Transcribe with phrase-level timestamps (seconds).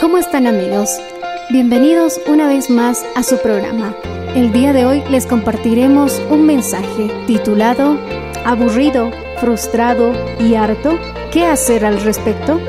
[0.00, 0.90] ¿Cómo están amigos?
[1.50, 3.96] Bienvenidos una vez más a su programa.
[4.36, 7.98] El día de hoy les compartiremos un mensaje titulado
[8.44, 10.96] Aburrido, frustrado y harto.
[11.32, 12.60] ¿Qué hacer al respecto?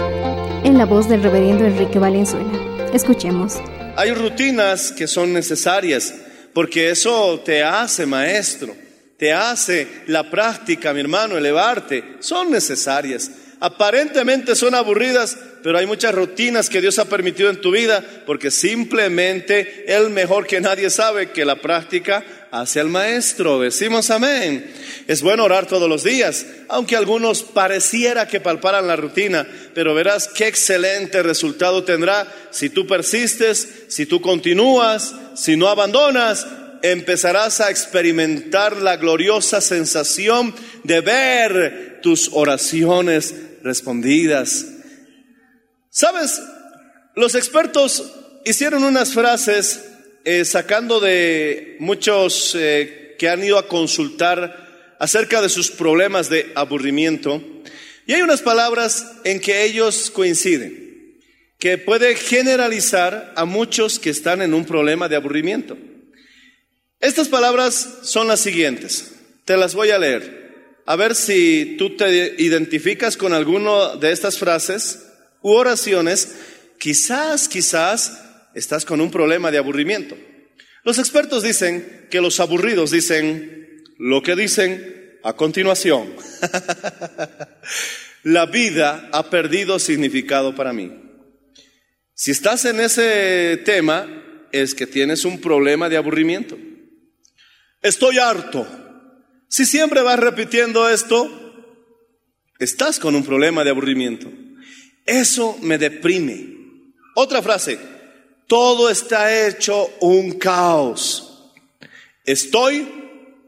[0.63, 2.49] En la voz del reverendo Enrique Valenzuela.
[2.94, 3.58] Escuchemos.
[3.95, 6.16] Hay rutinas que son necesarias
[6.55, 8.75] porque eso te hace maestro,
[9.17, 12.03] te hace la práctica, mi hermano, elevarte.
[12.21, 13.30] Son necesarias.
[13.59, 18.52] Aparentemente son aburridas, pero hay muchas rutinas que Dios ha permitido en tu vida porque
[18.52, 23.59] simplemente Él mejor que nadie sabe que la práctica hace al maestro.
[23.59, 24.71] Decimos amén.
[25.07, 30.27] Es bueno orar todos los días, aunque algunos pareciera que palparan la rutina, pero verás
[30.27, 36.47] qué excelente resultado tendrá si tú persistes, si tú continúas, si no abandonas,
[36.81, 40.53] empezarás a experimentar la gloriosa sensación
[40.83, 44.65] de ver tus oraciones respondidas.
[45.99, 46.42] ¿Sabes?
[47.14, 48.10] Los expertos
[48.45, 49.83] hicieron unas frases
[50.23, 56.54] eh, sacando de muchos eh, que han ido a consultar acerca de sus problemas de
[56.55, 57.43] aburrimiento.
[58.08, 61.20] Y hay unas palabras en que ellos coinciden,
[61.59, 65.77] que puede generalizar a muchos que están en un problema de aburrimiento.
[67.02, 69.15] Estas palabras son las siguientes.
[69.43, 70.77] Te las voy a leer.
[70.86, 75.08] A ver si tú te identificas con alguno de estas frases
[75.42, 76.36] u oraciones.
[76.80, 78.22] Quizás, quizás
[78.54, 80.17] estás con un problema de aburrimiento.
[80.83, 86.14] Los expertos dicen que los aburridos dicen lo que dicen a continuación.
[88.23, 90.92] La vida ha perdido significado para mí.
[92.14, 94.08] Si estás en ese tema,
[94.52, 96.58] es que tienes un problema de aburrimiento.
[97.82, 98.67] Estoy harto.
[99.48, 101.30] Si siempre vas repitiendo esto,
[102.60, 104.30] estás con un problema de aburrimiento.
[105.09, 106.55] Eso me deprime.
[107.15, 107.80] Otra frase,
[108.45, 111.49] todo está hecho un caos.
[112.23, 112.87] Estoy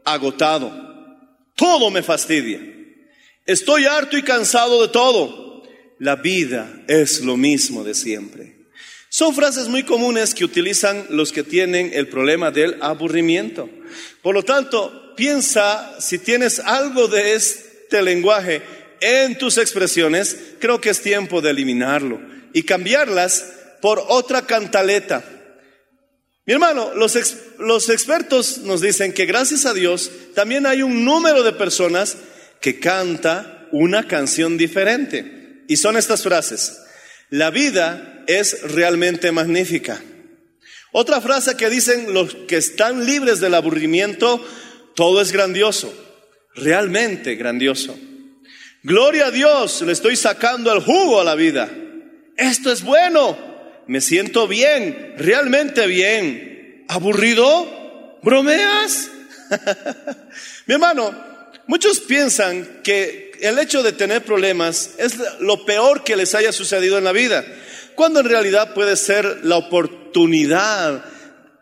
[0.04, 0.72] agotado.
[1.54, 2.60] Todo me fastidia.
[3.46, 5.62] Estoy harto y cansado de todo.
[6.00, 8.56] La vida es lo mismo de siempre.
[9.08, 13.70] Son frases muy comunes que utilizan los que tienen el problema del aburrimiento.
[14.20, 18.62] Por lo tanto, piensa si tienes algo de este lenguaje
[19.02, 22.20] en tus expresiones, creo que es tiempo de eliminarlo
[22.52, 23.44] y cambiarlas
[23.80, 25.24] por otra cantaleta.
[26.46, 27.16] Mi hermano, los,
[27.58, 32.16] los expertos nos dicen que gracias a Dios también hay un número de personas
[32.60, 35.64] que canta una canción diferente.
[35.68, 36.78] Y son estas frases.
[37.30, 40.00] La vida es realmente magnífica.
[40.92, 44.44] Otra frase que dicen los que están libres del aburrimiento,
[44.94, 45.92] todo es grandioso,
[46.54, 47.98] realmente grandioso.
[48.84, 51.70] Gloria a Dios, le estoy sacando el jugo a la vida.
[52.36, 53.38] Esto es bueno,
[53.86, 56.84] me siento bien, realmente bien.
[56.88, 58.18] ¿Aburrido?
[58.24, 59.08] ¿Bromeas?
[60.66, 61.14] Mi hermano,
[61.68, 66.98] muchos piensan que el hecho de tener problemas es lo peor que les haya sucedido
[66.98, 67.44] en la vida,
[67.94, 71.04] cuando en realidad puede ser la oportunidad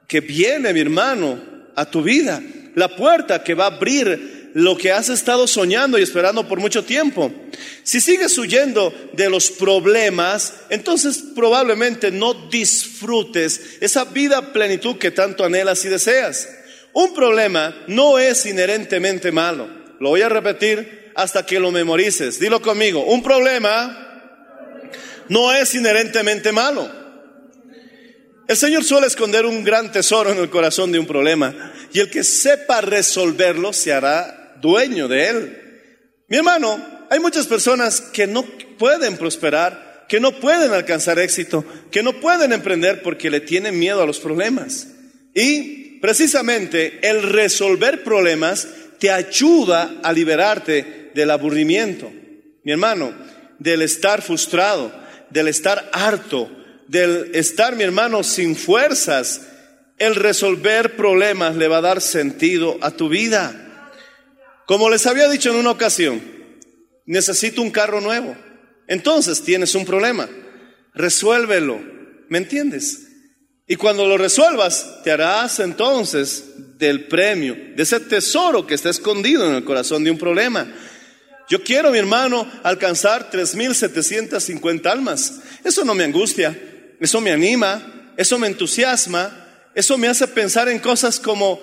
[0.06, 1.38] que viene, mi hermano,
[1.76, 2.43] a tu vida,
[2.75, 6.85] la puerta que va a abrir lo que has estado soñando y esperando por mucho
[6.85, 7.32] tiempo.
[7.82, 15.44] Si sigues huyendo de los problemas, entonces probablemente no disfrutes esa vida plenitud que tanto
[15.44, 16.49] anhelas y deseas.
[16.93, 19.69] un problema no es inherentemente malo.
[20.00, 22.41] Lo voy a repetir hasta que lo memorices.
[22.41, 23.05] Dilo conmigo.
[23.05, 24.11] Un problema
[25.29, 26.91] no es inherentemente malo.
[28.49, 32.11] El Señor suele esconder un gran tesoro en el corazón de un problema y el
[32.11, 35.59] que sepa resolverlo se hará dueño de él.
[36.29, 36.81] Mi hermano,
[37.11, 38.45] hay muchas personas que no
[38.79, 44.03] pueden prosperar, que no pueden alcanzar éxito, que no pueden emprender porque le tienen miedo
[44.03, 44.89] a los problemas.
[45.35, 48.69] Y precisamente el resolver problemas
[48.99, 52.12] te ayuda a liberarte del aburrimiento.
[52.65, 53.12] Mi hermano,
[53.59, 54.93] del estar frustrado,
[55.31, 56.51] del estar harto,
[56.89, 59.43] del estar, mi hermano, sin fuerzas,
[59.99, 63.69] el resolver problemas le va a dar sentido a tu vida.
[64.70, 66.22] Como les había dicho en una ocasión,
[67.05, 68.37] necesito un carro nuevo.
[68.87, 70.31] Entonces tienes un problema.
[70.94, 71.81] Resuélvelo.
[72.28, 73.08] ¿Me entiendes?
[73.67, 79.44] Y cuando lo resuelvas, te harás entonces del premio, de ese tesoro que está escondido
[79.44, 80.73] en el corazón de un problema.
[81.49, 85.40] Yo quiero, mi hermano, alcanzar 3.750 almas.
[85.64, 86.56] Eso no me angustia
[87.00, 91.58] eso me anima, eso me entusiasma, eso me hace pensar en cosas como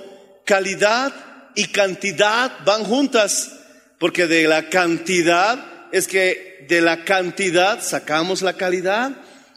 [0.46, 1.14] calidad
[1.58, 3.52] y cantidad van juntas,
[3.98, 9.12] porque de la cantidad es que de la cantidad sacamos la calidad.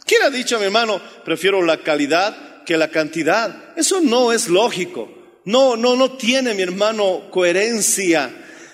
[0.05, 3.77] ¿Quién ha dicho, mi hermano, prefiero la calidad que la cantidad?
[3.77, 5.09] Eso no es lógico.
[5.45, 8.31] No, no, no tiene, mi hermano, coherencia.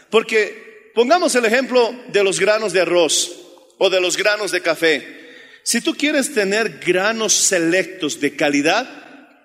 [0.09, 3.29] Porque pongamos el ejemplo de los granos de arroz
[3.77, 5.05] o de los granos de café.
[5.63, 8.87] Si tú quieres tener granos selectos de calidad,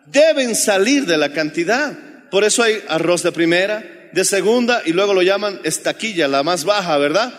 [0.06, 2.11] deben salir de la cantidad.
[2.32, 6.64] Por eso hay arroz de primera, de segunda y luego lo llaman estaquilla, la más
[6.64, 7.30] baja, ¿verdad?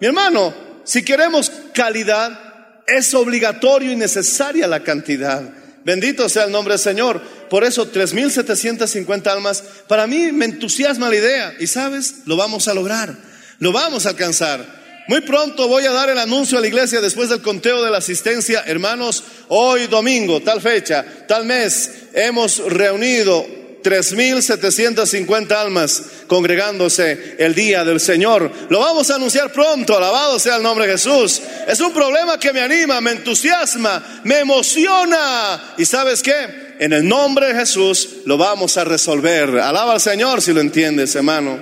[0.00, 0.52] Mi hermano,
[0.82, 2.36] si queremos calidad,
[2.84, 5.40] es obligatorio y necesaria la cantidad.
[5.84, 7.22] Bendito sea el nombre del Señor.
[7.48, 11.54] Por eso 3.750 almas, para mí me entusiasma la idea.
[11.60, 13.14] Y sabes, lo vamos a lograr,
[13.60, 14.80] lo vamos a alcanzar.
[15.06, 17.98] Muy pronto voy a dar el anuncio a la iglesia después del conteo de la
[17.98, 18.64] asistencia.
[18.66, 28.00] Hermanos, hoy domingo, tal fecha, tal mes, hemos reunido 3.750 almas congregándose el día del
[28.00, 28.50] Señor.
[28.68, 31.42] Lo vamos a anunciar pronto, alabado sea el nombre de Jesús.
[31.66, 35.74] Es un problema que me anima, me entusiasma, me emociona.
[35.76, 36.70] ¿Y sabes qué?
[36.78, 39.58] En el nombre de Jesús lo vamos a resolver.
[39.58, 41.60] Alaba al Señor si lo entiendes, hermano.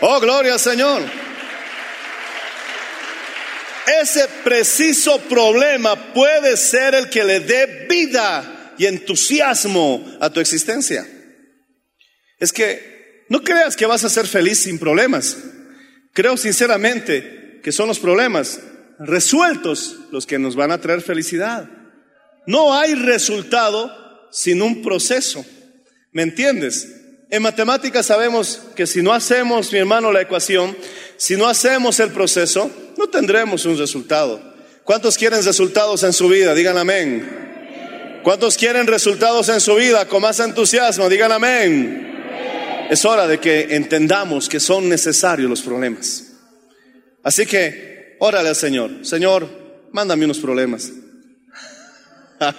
[0.00, 1.02] Oh, gloria al Señor.
[4.00, 11.06] Ese preciso problema puede ser el que le dé vida y entusiasmo a tu existencia.
[12.40, 15.36] Es que no creas que vas a ser feliz sin problemas.
[16.12, 18.60] Creo sinceramente que son los problemas
[18.98, 21.68] resueltos los que nos van a traer felicidad.
[22.46, 25.44] No hay resultado sin un proceso.
[26.12, 26.88] ¿Me entiendes?
[27.30, 30.76] En matemáticas sabemos que si no hacemos, mi hermano, la ecuación,
[31.16, 34.42] si no hacemos el proceso, no tendremos un resultado.
[34.82, 36.54] ¿Cuántos quieren resultados en su vida?
[36.54, 38.20] Digan amén.
[38.24, 41.08] ¿Cuántos quieren resultados en su vida con más entusiasmo?
[41.08, 42.10] Digan amén.
[42.90, 46.32] Es hora de que entendamos que son necesarios los problemas.
[47.22, 49.06] Así que, órale al Señor.
[49.06, 49.48] Señor,
[49.92, 50.90] mándame unos problemas.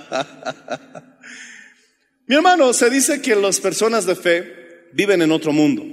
[2.28, 5.84] Mi hermano, se dice que las personas de fe viven en otro mundo.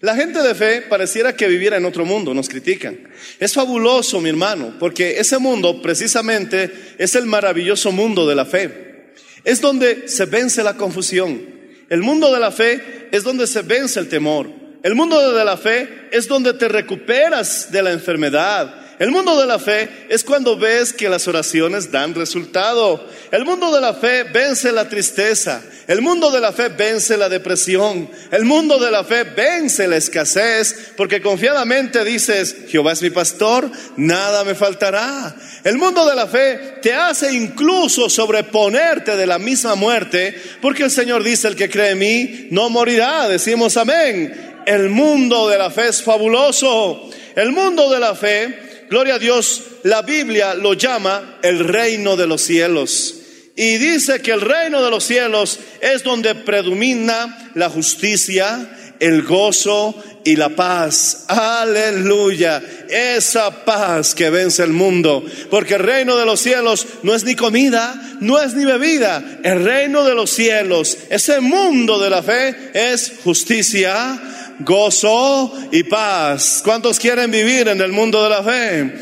[0.00, 3.08] La gente de fe pareciera que viviera en otro mundo, nos critican.
[3.40, 9.14] Es fabuloso, mi hermano, porque ese mundo precisamente es el maravilloso mundo de la fe.
[9.44, 11.55] Es donde se vence la confusión.
[11.88, 14.48] El mundo de la fe es donde se vence el temor.
[14.82, 18.85] El mundo de la fe es donde te recuperas de la enfermedad.
[18.98, 23.06] El mundo de la fe es cuando ves que las oraciones dan resultado.
[23.30, 25.62] El mundo de la fe vence la tristeza.
[25.86, 28.10] El mundo de la fe vence la depresión.
[28.30, 33.70] El mundo de la fe vence la escasez porque confiadamente dices, Jehová es mi pastor,
[33.98, 35.36] nada me faltará.
[35.62, 40.90] El mundo de la fe te hace incluso sobreponerte de la misma muerte porque el
[40.90, 43.28] Señor dice, el que cree en mí no morirá.
[43.28, 44.62] Decimos amén.
[44.66, 47.10] El mundo de la fe es fabuloso.
[47.36, 52.26] El mundo de la fe gloria a Dios, la Biblia lo llama el reino de
[52.26, 53.14] los cielos.
[53.56, 58.68] Y dice que el reino de los cielos es donde predomina la justicia,
[59.00, 61.24] el gozo y la paz.
[61.28, 62.62] Aleluya.
[62.88, 65.24] Esa paz que vence el mundo.
[65.50, 69.38] Porque el reino de los cielos no es ni comida, no es ni bebida.
[69.42, 74.20] El reino de los cielos, ese mundo de la fe es justicia,
[74.60, 76.60] gozo y paz.
[76.64, 78.92] ¿Cuántos quieren vivir en el mundo de la fe?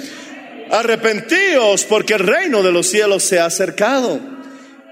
[0.71, 4.21] Arrepentíos porque el reino de los cielos se ha acercado.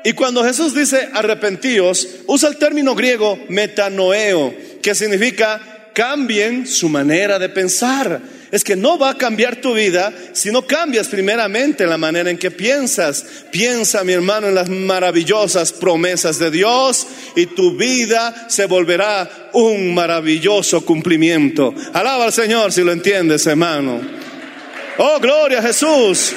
[0.04, 4.52] Y cuando Jesús dice arrepentíos, usa el término griego metanoeo,
[4.83, 5.61] que significa
[5.95, 8.21] cambien su manera de pensar.
[8.53, 12.37] Es que no va a cambiar tu vida si no cambias primeramente la manera en
[12.37, 13.25] que piensas.
[13.51, 19.95] Piensa, mi hermano, en las maravillosas promesas de Dios y tu vida se volverá un
[19.95, 21.75] maravilloso cumplimiento.
[21.95, 24.03] Alaba al Señor si lo entiendes, hermano.
[24.99, 26.35] Oh, gloria a Jesús.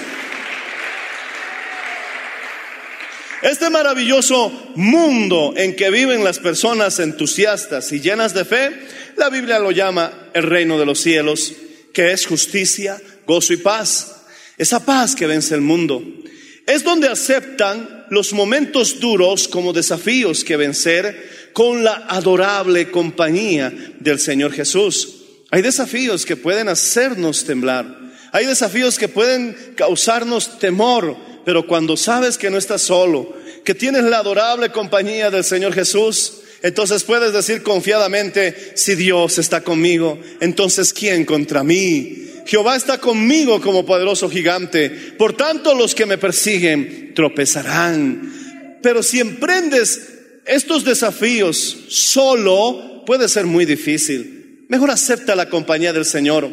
[3.41, 8.71] Este maravilloso mundo en que viven las personas entusiastas y llenas de fe,
[9.17, 11.53] la Biblia lo llama el reino de los cielos,
[11.95, 14.17] que es justicia, gozo y paz.
[14.57, 16.03] Esa paz que vence el mundo.
[16.67, 24.19] Es donde aceptan los momentos duros como desafíos que vencer con la adorable compañía del
[24.19, 25.15] Señor Jesús.
[25.51, 27.85] Hay desafíos que pueden hacernos temblar.
[28.33, 33.33] Hay desafíos que pueden causarnos temor, pero cuando sabes que no estás solo,
[33.63, 39.61] que tienes la adorable compañía del Señor Jesús, entonces puedes decir confiadamente, si Dios está
[39.61, 42.25] conmigo, entonces ¿quién contra mí?
[42.47, 44.89] Jehová está conmigo como poderoso gigante.
[44.89, 48.79] Por tanto, los que me persiguen tropezarán.
[48.81, 50.09] Pero si emprendes
[50.47, 54.65] estos desafíos solo, puede ser muy difícil.
[54.67, 56.49] Mejor acepta la compañía del Señor.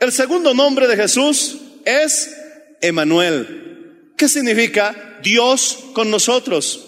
[0.00, 2.36] El segundo nombre de Jesús es
[2.80, 4.10] Emanuel.
[4.16, 6.85] ¿Qué significa Dios con nosotros?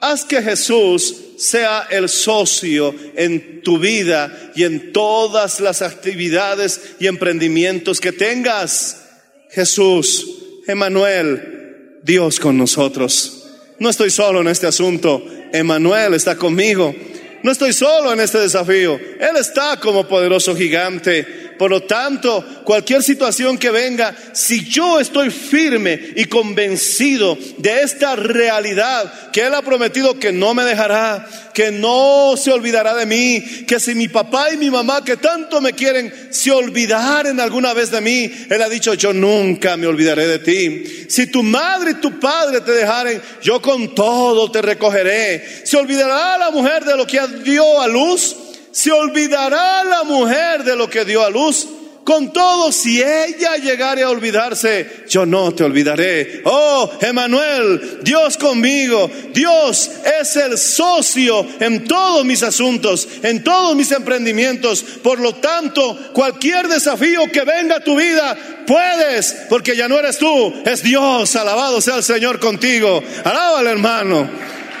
[0.00, 7.06] Haz que Jesús sea el socio en tu vida y en todas las actividades y
[7.06, 9.04] emprendimientos que tengas.
[9.50, 10.26] Jesús,
[10.66, 13.44] Emanuel, Dios con nosotros.
[13.78, 15.24] No estoy solo en este asunto.
[15.52, 16.94] Emanuel está conmigo.
[17.42, 18.94] No estoy solo en este desafío.
[18.94, 21.45] Él está como poderoso gigante.
[21.58, 28.16] Por lo tanto, cualquier situación que venga, si yo estoy firme y convencido de esta
[28.16, 33.40] realidad, que Él ha prometido que no me dejará, que no se olvidará de mí,
[33.66, 37.90] que si mi papá y mi mamá que tanto me quieren se olvidaren alguna vez
[37.90, 41.06] de mí, Él ha dicho, yo nunca me olvidaré de ti.
[41.08, 45.42] Si tu madre y tu padre te dejaren, yo con todo te recogeré.
[45.64, 48.36] Se olvidará la mujer de lo que dio a luz
[48.76, 51.66] se olvidará la mujer de lo que dio a luz.
[52.04, 56.42] Con todo, si ella llegare a olvidarse, yo no te olvidaré.
[56.44, 59.10] Oh, Emanuel, Dios conmigo.
[59.32, 59.90] Dios
[60.20, 64.82] es el socio en todos mis asuntos, en todos mis emprendimientos.
[65.02, 70.18] Por lo tanto, cualquier desafío que venga a tu vida, puedes, porque ya no eres
[70.18, 71.34] tú, es Dios.
[71.34, 73.02] Alabado sea el Señor contigo.
[73.24, 74.28] Alábale, hermano.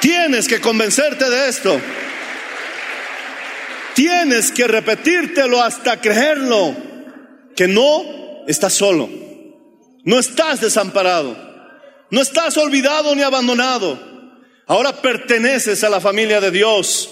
[0.02, 1.80] Tienes que convencerte de esto.
[3.96, 6.76] Tienes que repetírtelo hasta creerlo,
[7.56, 9.08] que no estás solo,
[10.04, 11.34] no estás desamparado,
[12.10, 13.98] no estás olvidado ni abandonado.
[14.66, 17.08] Ahora perteneces a la familia de Dios,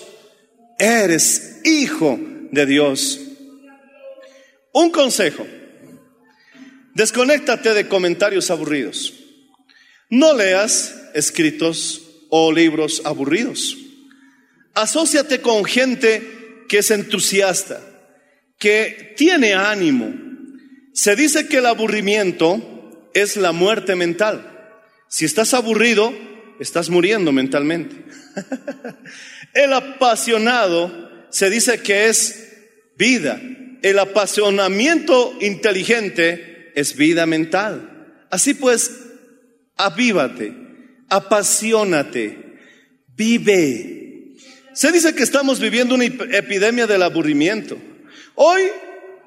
[0.79, 3.19] eres hijo de Dios.
[4.75, 5.47] Un consejo,
[6.95, 9.15] desconéctate de comentarios aburridos.
[10.11, 13.75] No leas escritos o libros aburridos.
[14.75, 17.81] Asociate con gente que es entusiasta,
[18.59, 20.15] que tiene ánimo.
[20.93, 24.51] Se dice que el aburrimiento es la muerte mental.
[25.09, 26.13] Si estás aburrido,
[26.61, 27.97] estás muriendo mentalmente.
[29.55, 32.53] el apasionado se dice que es
[32.97, 33.41] vida.
[33.83, 38.27] El apasionamiento inteligente es vida mental.
[38.31, 38.91] Así pues,
[39.77, 40.55] avívate,
[41.09, 42.57] apasionate,
[43.17, 44.04] vive,
[44.75, 47.79] se dice que estamos viviendo una epidemia del aburrimiento.
[48.35, 48.63] Hoy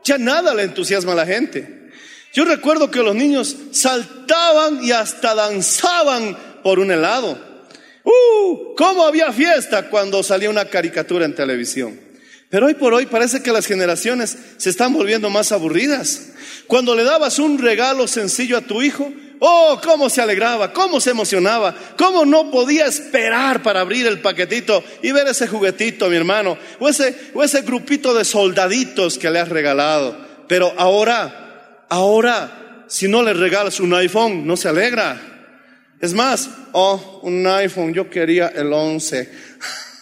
[0.03, 1.89] ya nada le entusiasma a la gente.
[2.33, 7.39] Yo recuerdo que los niños saltaban y hasta danzaban por un helado.
[8.03, 8.75] ¡Uh!
[8.75, 11.99] ¿Cómo había fiesta cuando salía una caricatura en televisión?
[12.49, 16.27] Pero hoy por hoy parece que las generaciones se están volviendo más aburridas.
[16.67, 21.11] Cuando le dabas un regalo sencillo a tu hijo, Oh, cómo se alegraba, cómo se
[21.11, 26.57] emocionaba, cómo no podía esperar para abrir el paquetito y ver ese juguetito, mi hermano,
[26.79, 30.17] o ese, o ese grupito de soldaditos que le has regalado.
[30.47, 35.21] Pero ahora, ahora, si no le regalas un iPhone, no se alegra.
[35.99, 39.46] Es más, oh, un iPhone, yo quería el 11.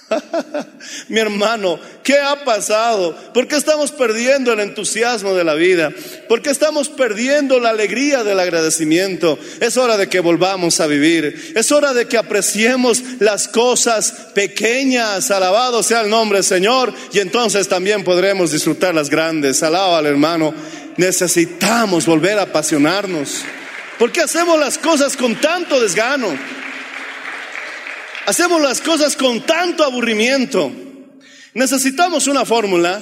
[1.10, 3.16] Mi hermano, ¿qué ha pasado?
[3.34, 5.92] ¿Por qué estamos perdiendo el entusiasmo de la vida?
[6.28, 9.40] ¿Por qué estamos perdiendo la alegría del agradecimiento?
[9.60, 11.54] Es hora de que volvamos a vivir.
[11.56, 15.32] Es hora de que apreciemos las cosas pequeñas.
[15.32, 16.94] Alabado sea el nombre del Señor.
[17.12, 19.64] Y entonces también podremos disfrutar las grandes.
[19.64, 20.54] Alaba al hermano.
[20.98, 23.42] Necesitamos volver a apasionarnos.
[23.98, 26.28] ¿Por qué hacemos las cosas con tanto desgano?
[28.26, 30.72] Hacemos las cosas con tanto aburrimiento.
[31.54, 33.00] Necesitamos una fórmula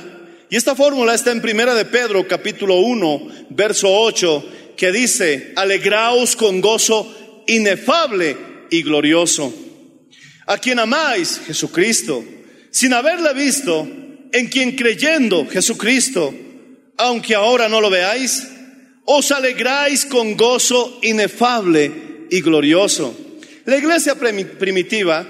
[0.49, 6.35] y esta fórmula está en Primera de Pedro capítulo 1, verso 8, que dice, "Alegraos
[6.35, 8.35] con gozo inefable
[8.69, 9.53] y glorioso,
[10.45, 12.21] a quien amáis, Jesucristo,
[12.69, 13.87] sin haberle visto,
[14.33, 16.33] en quien creyendo Jesucristo,
[16.97, 18.45] aunque ahora no lo veáis,
[19.05, 23.22] os alegráis con gozo inefable y glorioso."
[23.65, 25.25] La iglesia primi- primitiva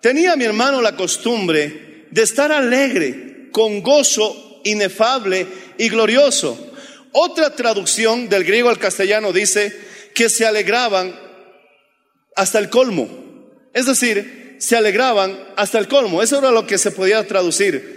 [0.00, 5.46] tenía, mi hermano, la costumbre de estar alegre, con gozo inefable
[5.78, 6.72] y glorioso.
[7.12, 9.72] Otra traducción del griego al castellano dice
[10.14, 11.18] que se alegraban
[12.34, 13.08] hasta el colmo.
[13.72, 16.22] Es decir, se alegraban hasta el colmo.
[16.22, 17.96] Eso era lo que se podía traducir.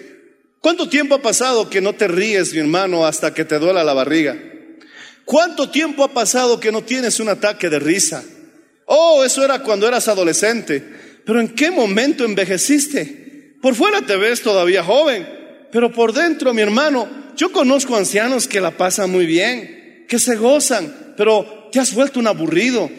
[0.61, 3.93] ¿Cuánto tiempo ha pasado que no te ríes, mi hermano, hasta que te duela la
[3.93, 4.37] barriga?
[5.25, 8.23] ¿Cuánto tiempo ha pasado que no tienes un ataque de risa?
[8.91, 10.83] Oh, eso era cuando eras adolescente.
[11.23, 13.55] Pero ¿en qué momento envejeciste?
[13.61, 15.27] Por fuera te ves todavía joven,
[15.71, 20.37] pero por dentro, mi hermano, yo conozco ancianos que la pasan muy bien, que se
[20.37, 22.89] gozan, pero te has vuelto un aburrido.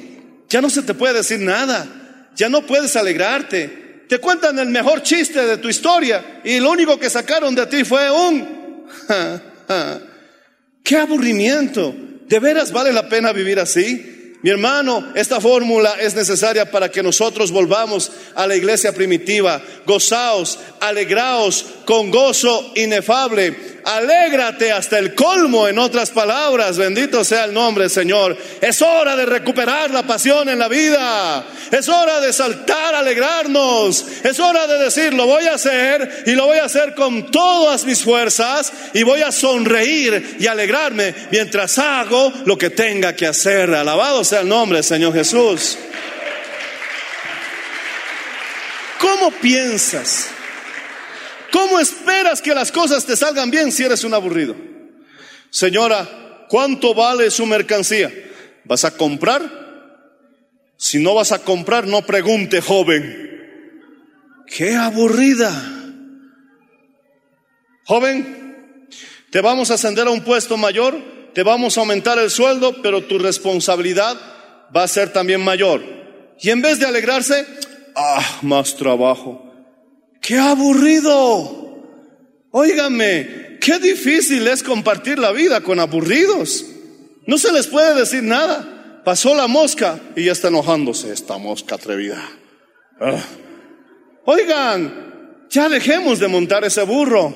[0.49, 4.05] Ya no se te puede decir nada, ya no puedes alegrarte.
[4.09, 7.83] Te cuentan el mejor chiste de tu historia y lo único que sacaron de ti
[7.83, 8.87] fue un...
[10.85, 11.93] ¡Qué aburrimiento!
[12.29, 14.20] ¿De veras vale la pena vivir así?
[14.43, 19.61] Mi hermano, esta fórmula es necesaria para que nosotros volvamos a la iglesia primitiva.
[19.85, 23.80] Gozaos, alegraos con gozo inefable.
[23.91, 26.79] Alégrate hasta el colmo, en otras palabras.
[26.79, 28.37] Bendito sea el nombre Señor.
[28.61, 31.45] Es hora de recuperar la pasión en la vida.
[31.73, 34.05] Es hora de saltar, alegrarnos.
[34.23, 37.85] Es hora de decir, lo voy a hacer y lo voy a hacer con todas
[37.85, 43.75] mis fuerzas y voy a sonreír y alegrarme mientras hago lo que tenga que hacer.
[43.75, 45.77] Alabado sea el nombre Señor Jesús.
[49.01, 50.29] ¿Cómo piensas?
[51.53, 54.55] ¿Cómo esperas que las cosas te salgan bien si eres un aburrido?
[55.51, 58.13] Señora, ¿cuánto vale su mercancía?
[58.65, 59.61] ¿Vas a comprar?
[60.77, 63.29] Si no vas a comprar, no pregunte, joven.
[64.47, 65.53] Qué aburrida.
[67.85, 68.89] Joven,
[69.31, 70.97] te vamos a ascender a un puesto mayor,
[71.35, 74.17] te vamos a aumentar el sueldo, pero tu responsabilidad
[74.75, 75.83] va a ser también mayor.
[76.41, 77.47] Y en vez de alegrarse,
[77.97, 79.50] ah, más trabajo.
[80.21, 81.61] ¡Qué aburrido!
[82.53, 86.67] Óigame, qué difícil es compartir la vida con aburridos.
[87.27, 89.03] No se les puede decir nada.
[89.05, 92.23] Pasó la mosca y ya está enojándose esta mosca atrevida.
[93.01, 93.23] Ah.
[94.25, 97.35] Oigan, ya dejemos de montar ese burro.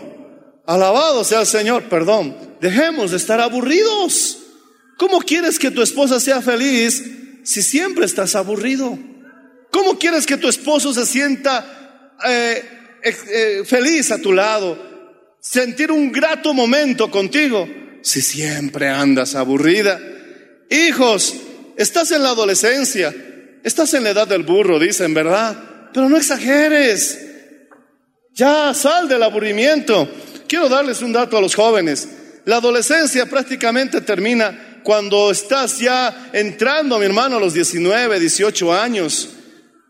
[0.66, 2.36] Alabado sea el Señor, perdón.
[2.60, 4.38] Dejemos de estar aburridos.
[4.98, 7.02] ¿Cómo quieres que tu esposa sea feliz
[7.44, 8.98] si siempre estás aburrido?
[9.70, 11.83] ¿Cómo quieres que tu esposo se sienta
[12.26, 12.64] eh,
[13.02, 14.94] eh, feliz a tu lado?
[15.40, 17.68] Sentir un grato momento contigo
[18.02, 20.00] si siempre andas aburrida.
[20.70, 21.34] Hijos,
[21.76, 23.14] estás en la adolescencia,
[23.62, 25.90] estás en la edad del burro, dicen, ¿verdad?
[25.92, 27.18] Pero no exageres.
[28.32, 30.08] Ya sal del aburrimiento.
[30.48, 32.08] Quiero darles un dato a los jóvenes.
[32.44, 39.30] La adolescencia prácticamente termina cuando estás ya entrando, mi hermano, a los 19, 18 años.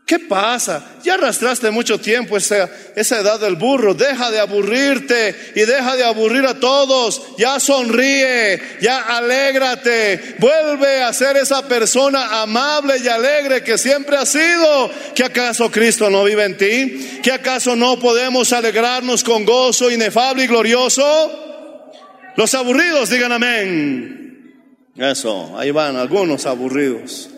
[0.07, 0.85] ¿Qué pasa?
[1.03, 3.95] Ya arrastraste mucho tiempo esa, esa edad del burro.
[3.95, 7.23] Deja de aburrirte y deja de aburrir a todos.
[7.39, 10.37] Ya sonríe, ya alégrate.
[10.41, 14.91] Vuelve a ser esa persona amable y alegre que siempre has sido.
[15.15, 17.21] ¿Que acaso Cristo no vive en ti?
[17.23, 21.01] ¿Que acaso no podemos alegrarnos con gozo inefable y glorioso?
[22.37, 24.53] Los aburridos digan amén.
[24.97, 27.31] Eso, ahí van algunos aburridos.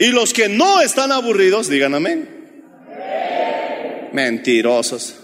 [0.00, 2.26] Y los que no están aburridos, digan amén.
[4.14, 5.14] Mentirosos.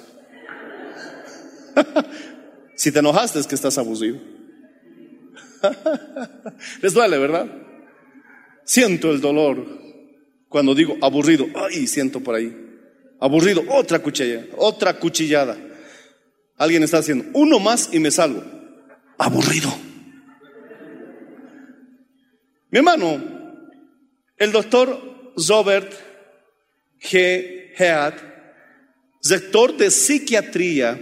[2.76, 4.20] si te enojaste es que estás abusivo.
[6.82, 7.46] Les duele, ¿verdad?
[8.64, 9.66] Siento el dolor
[10.50, 11.46] cuando digo aburrido.
[11.54, 12.54] Ay, siento por ahí.
[13.18, 15.56] Aburrido, otra cuchilla, otra cuchillada.
[16.58, 18.44] Alguien está haciendo uno más y me salgo.
[19.16, 19.74] Aburrido.
[22.70, 23.35] Mi hermano,
[24.38, 25.92] el doctor Robert
[27.00, 27.72] G.
[27.78, 28.14] Head,
[29.28, 30.98] rector de psiquiatría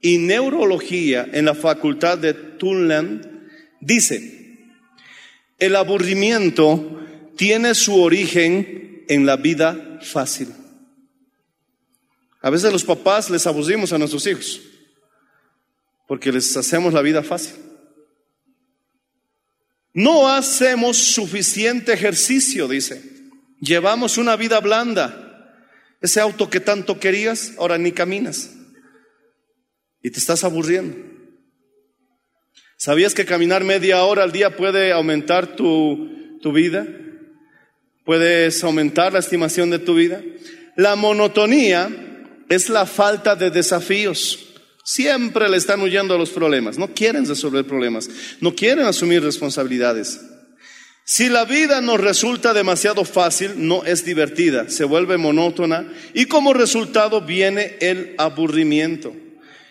[0.00, 3.20] y neurología en la facultad de Tulane,
[3.80, 4.66] dice,
[5.58, 7.00] el aburrimiento
[7.36, 10.48] tiene su origen en la vida fácil.
[12.42, 14.60] A veces los papás les abusimos a nuestros hijos
[16.08, 17.54] porque les hacemos la vida fácil.
[19.92, 23.02] No hacemos suficiente ejercicio, dice.
[23.60, 25.26] Llevamos una vida blanda.
[26.00, 28.50] Ese auto que tanto querías, ahora ni caminas.
[30.02, 30.96] Y te estás aburriendo.
[32.76, 36.86] ¿Sabías que caminar media hora al día puede aumentar tu, tu vida?
[38.04, 40.22] ¿Puedes aumentar la estimación de tu vida?
[40.76, 41.90] La monotonía
[42.48, 44.49] es la falta de desafíos.
[44.84, 46.78] Siempre le están huyendo a los problemas.
[46.78, 48.08] No quieren resolver problemas.
[48.40, 50.20] No quieren asumir responsabilidades.
[51.04, 56.52] Si la vida nos resulta demasiado fácil, no es divertida, se vuelve monótona y como
[56.52, 59.12] resultado viene el aburrimiento.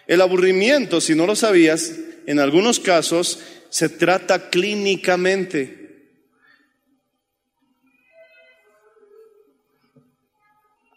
[0.06, 1.94] El aburrimiento, si no lo sabías,
[2.26, 5.80] en algunos casos se trata clínicamente.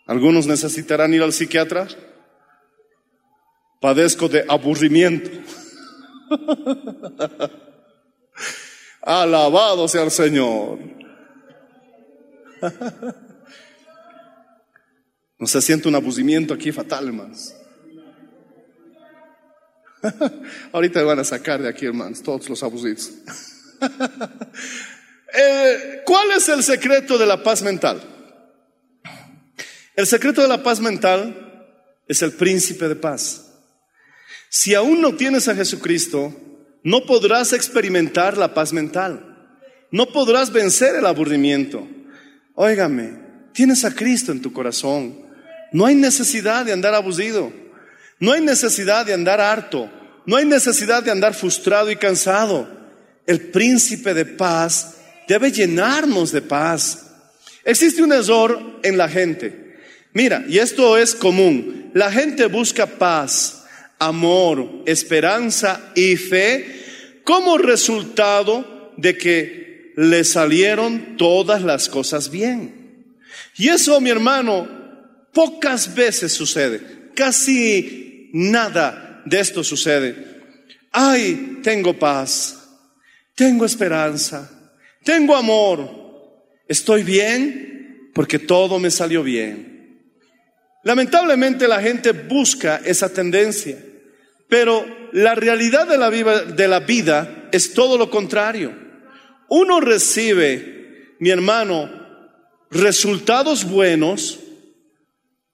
[0.07, 1.87] Algunos necesitarán ir al psiquiatra.
[3.82, 5.28] Padezco de aburrimiento.
[9.02, 10.78] Alabado sea el Señor.
[15.38, 17.52] No se siente un aburrimiento aquí fatal, hermanos.
[20.72, 23.10] Ahorita me van a sacar de aquí, hermanos, todos los abusitos.
[25.34, 28.00] Eh, ¿Cuál es el secreto de la paz mental?
[29.96, 31.66] El secreto de la paz mental
[32.06, 33.51] es el príncipe de paz.
[34.54, 36.30] Si aún no tienes a Jesucristo,
[36.82, 39.56] no podrás experimentar la paz mental.
[39.90, 41.88] No podrás vencer el aburrimiento.
[42.54, 43.18] Óigame,
[43.54, 45.18] tienes a Cristo en tu corazón.
[45.72, 47.50] No hay necesidad de andar abusido.
[48.20, 49.90] No hay necesidad de andar harto.
[50.26, 52.68] No hay necesidad de andar frustrado y cansado.
[53.26, 54.96] El príncipe de paz
[55.28, 57.06] debe llenarnos de paz.
[57.64, 59.78] Existe un error en la gente.
[60.12, 61.90] Mira, y esto es común.
[61.94, 63.62] La gente busca paz,
[64.06, 73.16] amor, esperanza y fe como resultado de que le salieron todas las cosas bien.
[73.56, 74.68] Y eso, mi hermano,
[75.32, 77.10] pocas veces sucede.
[77.14, 80.14] Casi nada de esto sucede.
[80.90, 82.68] Ay, tengo paz,
[83.34, 84.50] tengo esperanza,
[85.04, 85.88] tengo amor,
[86.68, 89.72] estoy bien porque todo me salió bien.
[90.84, 93.78] Lamentablemente la gente busca esa tendencia,
[94.52, 98.70] pero la realidad de la vida, de la vida es todo lo contrario.
[99.48, 101.90] Uno recibe, mi hermano,
[102.70, 104.40] resultados buenos,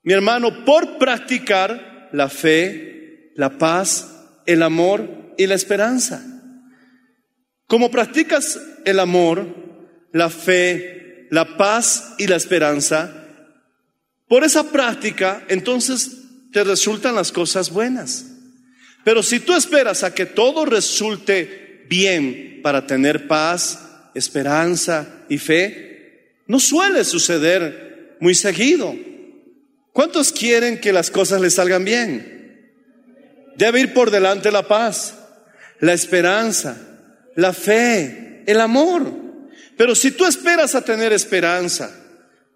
[0.03, 5.09] mi hermano, por practicar la fe, la paz, el amor
[5.39, 6.21] y la esperanza.
[7.69, 9.47] Como practicas el amor,
[10.13, 13.29] la fe, la paz y la esperanza,
[14.27, 18.35] por esa práctica, entonces te resultan las cosas buenas.
[19.09, 23.79] Pero si tú esperas a que todo resulte bien para tener paz,
[24.15, 28.95] esperanza y fe, no suele suceder muy seguido.
[29.95, 32.71] ¿Cuántos quieren que las cosas les salgan bien?
[33.57, 35.15] Debe ir por delante la paz,
[35.81, 36.77] la esperanza,
[37.35, 39.11] la fe, el amor.
[39.79, 41.91] Pero si tú esperas a tener esperanza,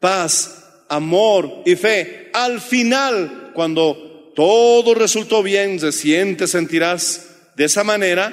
[0.01, 7.85] paz, amor y fe, al final, cuando todo resultó bien, recién te sentirás de esa
[7.85, 8.33] manera,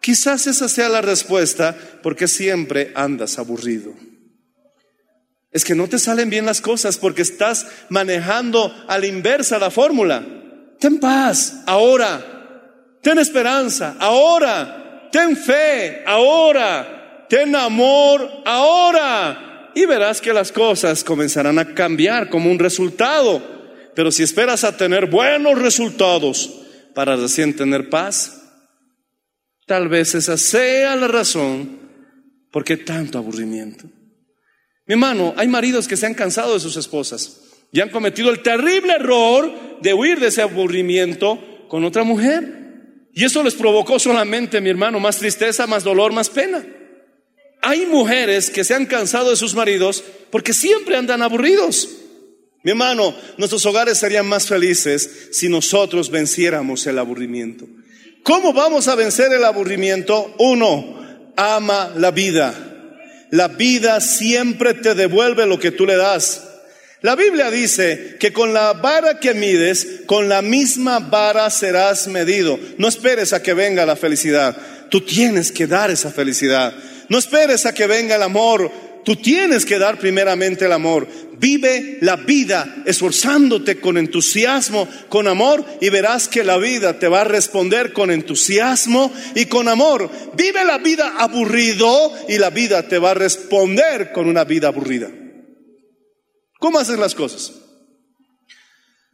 [0.00, 3.94] quizás esa sea la respuesta porque siempre andas aburrido.
[5.52, 9.70] Es que no te salen bien las cosas porque estás manejando a la inversa la
[9.70, 10.24] fórmula.
[10.78, 19.72] Ten paz ahora, ten esperanza ahora, ten fe ahora, ten amor ahora.
[19.74, 23.59] Y verás que las cosas comenzarán a cambiar como un resultado.
[23.94, 26.60] Pero si esperas a tener buenos resultados
[26.94, 28.42] para recién tener paz,
[29.66, 31.78] tal vez esa sea la razón
[32.50, 33.86] por qué tanto aburrimiento.
[34.86, 37.40] Mi hermano, hay maridos que se han cansado de sus esposas
[37.72, 43.06] y han cometido el terrible error de huir de ese aburrimiento con otra mujer.
[43.12, 46.64] Y eso les provocó solamente, mi hermano, más tristeza, más dolor, más pena.
[47.62, 51.88] Hay mujeres que se han cansado de sus maridos porque siempre andan aburridos.
[52.62, 57.66] Mi hermano, nuestros hogares serían más felices si nosotros venciéramos el aburrimiento.
[58.22, 60.34] ¿Cómo vamos a vencer el aburrimiento?
[60.38, 62.54] Uno, ama la vida.
[63.30, 66.42] La vida siempre te devuelve lo que tú le das.
[67.02, 72.58] La Biblia dice que con la vara que mides, con la misma vara serás medido.
[72.76, 74.54] No esperes a que venga la felicidad.
[74.90, 76.74] Tú tienes que dar esa felicidad.
[77.08, 78.70] No esperes a que venga el amor.
[79.04, 81.06] Tú tienes que dar primeramente el amor.
[81.38, 87.22] Vive la vida esforzándote con entusiasmo, con amor, y verás que la vida te va
[87.22, 90.10] a responder con entusiasmo y con amor.
[90.34, 95.10] Vive la vida aburrido y la vida te va a responder con una vida aburrida.
[96.58, 97.54] ¿Cómo haces las cosas?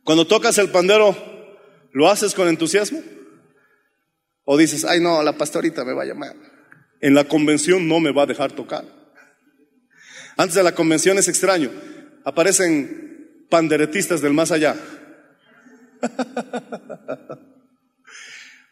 [0.03, 1.17] Cuando tocas el pandero,
[1.93, 3.03] ¿lo haces con entusiasmo?
[4.45, 6.35] ¿O dices, ay no, la pastorita me va a llamar?
[7.01, 8.96] En la convención no me va a dejar tocar.
[10.37, 11.71] Antes de la convención es extraño.
[12.25, 14.77] Aparecen panderetistas del más allá.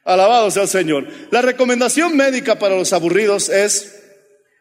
[0.05, 1.07] Alabado sea el Señor.
[1.31, 4.03] La recomendación médica para los aburridos es,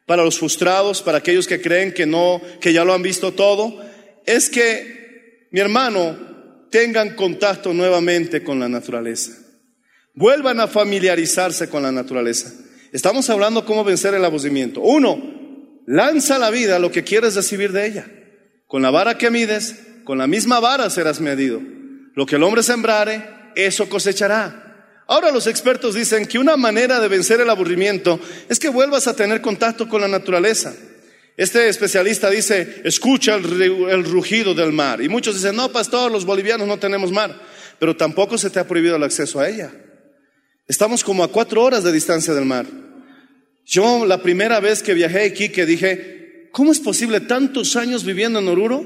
[0.06, 3.84] para los frustrados, para aquellos que creen que no, que ya lo han visto todo,
[4.26, 6.18] es que, mi hermano,
[6.72, 9.34] tengan contacto nuevamente con la naturaleza.
[10.14, 12.54] Vuelvan a familiarizarse con la naturaleza.
[12.94, 14.80] Estamos hablando cómo vencer el aburrimiento.
[14.80, 15.43] Uno,
[15.86, 18.08] lanza la vida lo que quieres recibir de ella.
[18.68, 21.62] Con la vara que mides, con la misma vara serás medido.
[22.16, 23.24] Lo que el hombre sembrare,
[23.56, 24.64] eso cosechará.
[25.08, 28.20] Ahora los expertos dicen que una manera de vencer el aburrimiento
[28.50, 30.74] es que vuelvas a tener contacto con la naturaleza.
[31.36, 35.02] Este especialista dice, escucha el, rugido del mar.
[35.02, 37.36] Y muchos dicen, no, pastor, los bolivianos no tenemos mar,
[37.80, 39.72] pero tampoco se te ha prohibido el acceso a ella.
[40.68, 42.66] Estamos como a cuatro horas de distancia del mar.
[43.66, 48.40] Yo la primera vez que viajé aquí que dije, ¿cómo es posible tantos años viviendo
[48.40, 48.86] en Oruro?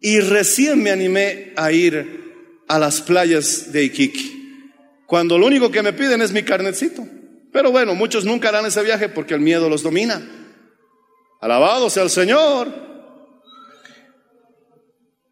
[0.00, 2.24] Y recién me animé a ir
[2.68, 4.36] a las playas de Iquique
[5.06, 7.06] cuando lo único que me piden es mi carnecito.
[7.52, 10.20] Pero bueno, muchos nunca harán ese viaje porque el miedo los domina.
[11.40, 12.68] Alabado sea el Señor.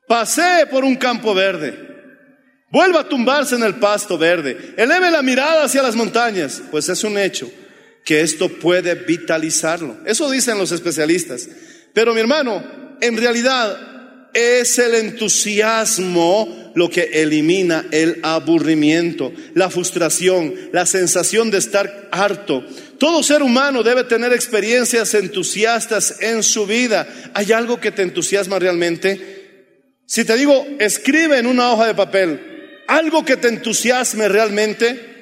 [0.07, 1.93] Pasé por un campo verde.
[2.71, 4.75] Vuelva a tumbarse en el pasto verde.
[4.77, 6.63] Eleve la mirada hacia las montañas.
[6.71, 7.51] Pues es un hecho
[8.05, 9.97] que esto puede vitalizarlo.
[10.05, 11.49] Eso dicen los especialistas.
[11.93, 12.63] Pero mi hermano,
[13.01, 21.59] en realidad es el entusiasmo lo que elimina el aburrimiento, la frustración, la sensación de
[21.59, 22.65] estar harto.
[22.99, 27.07] Todo ser humano debe tener experiencias entusiastas en su vida.
[27.33, 30.03] ¿Hay algo que te entusiasma realmente?
[30.07, 32.41] Si te digo, escribe en una hoja de papel
[32.87, 35.14] algo que te entusiasme realmente,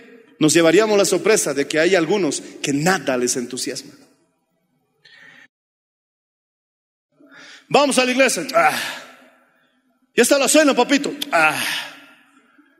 [0.43, 3.93] nos llevaríamos la sorpresa de que hay algunos que nada les entusiasma.
[7.69, 8.45] Vamos a la iglesia.
[8.53, 8.77] Ah.
[10.17, 11.15] Ya está la cena, papito.
[11.31, 11.57] Ah.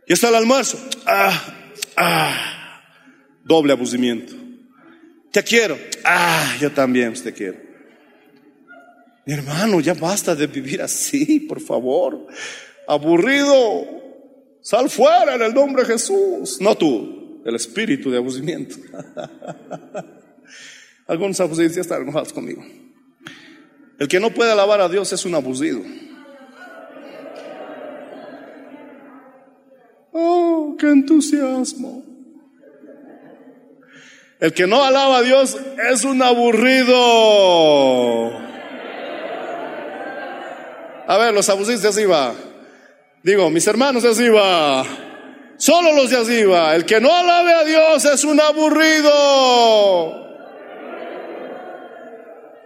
[0.09, 0.77] Ya está el almuerzo.
[1.07, 1.55] Ah.
[1.97, 2.83] Ah.
[3.45, 4.35] Doble aburrimiento.
[5.31, 5.79] Te quiero.
[6.05, 7.61] Ah, yo también te quiero.
[9.25, 12.27] Mi hermano, ya basta de vivir así, por favor.
[12.89, 13.87] Aburrido.
[14.63, 16.61] Sal fuera en el nombre de Jesús.
[16.61, 18.77] No tú, el espíritu de aburrimiento.
[21.07, 22.65] Algunos abusidos ya están enojados conmigo.
[23.99, 25.83] El que no puede alabar a Dios es un abusido.
[30.13, 32.05] Oh, qué entusiasmo.
[34.41, 35.57] El que no alaba a Dios
[35.91, 36.97] es un aburrido.
[41.07, 42.35] A ver, los abusistas de arriba.
[43.23, 45.12] Digo, mis hermanos de arriba.
[45.63, 46.75] Solo los de arriba.
[46.75, 49.13] El que no alabe a Dios es un aburrido.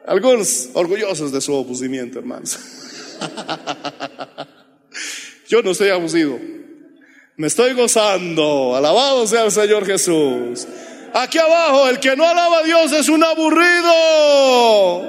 [0.06, 2.58] Algunos orgullosos de su abusimiento, hermanos.
[5.46, 6.40] Yo no estoy abusivo.
[7.36, 8.74] Me estoy gozando.
[8.74, 10.66] Alabado sea el Señor Jesús.
[11.12, 15.02] Aquí abajo, el que no alaba a Dios es un aburrido.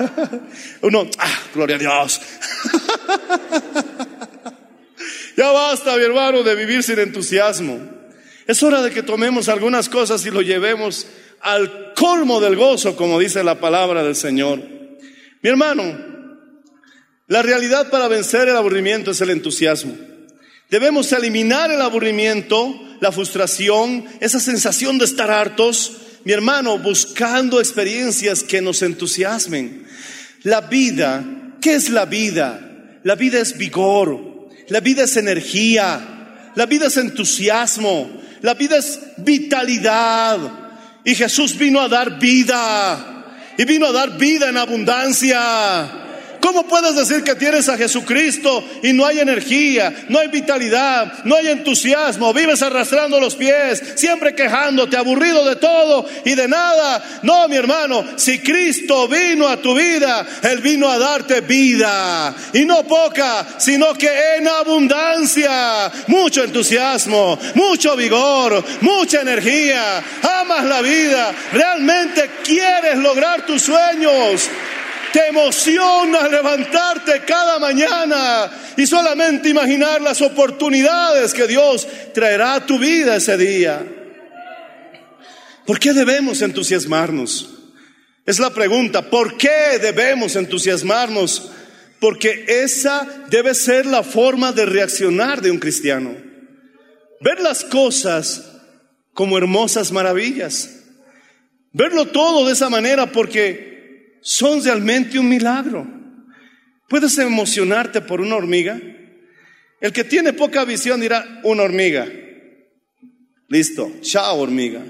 [0.80, 2.22] Uno, ah, gloria a Dios.
[5.36, 7.78] ya basta, mi hermano, de vivir sin entusiasmo.
[8.46, 11.06] Es hora de que tomemos algunas cosas y lo llevemos
[11.40, 14.60] al colmo del gozo, como dice la palabra del Señor.
[15.42, 15.82] Mi hermano,
[17.28, 19.96] la realidad para vencer el aburrimiento es el entusiasmo.
[20.68, 28.42] Debemos eliminar el aburrimiento, la frustración, esa sensación de estar hartos, mi hermano, buscando experiencias
[28.42, 29.86] que nos entusiasmen.
[30.42, 31.24] La vida,
[31.60, 32.98] ¿qué es la vida?
[33.02, 34.29] La vida es vigor,
[34.70, 36.00] la vida es energía,
[36.54, 40.38] la vida es entusiasmo, la vida es vitalidad.
[41.04, 43.24] Y Jesús vino a dar vida,
[43.58, 45.99] y vino a dar vida en abundancia.
[46.40, 51.36] ¿Cómo puedes decir que tienes a Jesucristo y no hay energía, no hay vitalidad, no
[51.36, 52.32] hay entusiasmo?
[52.32, 57.20] Vives arrastrando los pies, siempre quejándote, aburrido de todo y de nada.
[57.22, 62.34] No, mi hermano, si Cristo vino a tu vida, Él vino a darte vida.
[62.54, 65.90] Y no poca, sino que en abundancia.
[66.06, 70.02] Mucho entusiasmo, mucho vigor, mucha energía.
[70.40, 74.48] Amas la vida, realmente quieres lograr tus sueños.
[75.12, 82.78] Te emociona levantarte cada mañana y solamente imaginar las oportunidades que Dios traerá a tu
[82.78, 83.84] vida ese día.
[85.66, 87.50] ¿Por qué debemos entusiasmarnos?
[88.26, 91.50] Es la pregunta, ¿por qué debemos entusiasmarnos?
[92.00, 96.16] porque esa debe ser la forma de reaccionar de un cristiano.
[97.20, 98.50] Ver las cosas
[99.12, 100.70] como hermosas maravillas.
[101.72, 103.69] Verlo todo de esa manera porque
[104.20, 105.86] son realmente un milagro.
[106.88, 108.80] ¿Puedes emocionarte por una hormiga?
[109.80, 112.06] El que tiene poca visión dirá, una hormiga.
[113.48, 114.82] Listo, chao hormiga.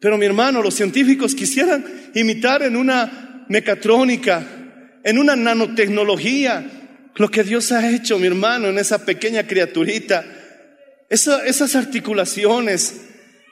[0.00, 1.84] Pero mi hermano, los científicos quisieran
[2.14, 4.44] imitar en una mecatrónica,
[5.04, 6.64] en una nanotecnología,
[7.14, 10.24] lo que Dios ha hecho, mi hermano, en esa pequeña criaturita.
[11.08, 13.02] esas articulaciones,